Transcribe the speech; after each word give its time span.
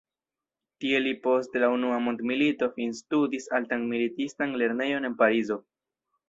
Tie 0.85 1.01
li 1.07 1.11
post 1.27 1.59
la 1.63 1.69
unua 1.73 1.99
mondmilito 2.05 2.69
finstudis 2.79 3.47
Altan 3.59 3.85
militistan 3.93 4.57
lernejon 4.63 5.07
en 5.13 5.21
Parizo. 5.23 5.61